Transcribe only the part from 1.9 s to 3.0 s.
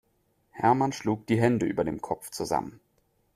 Kopf zusammen.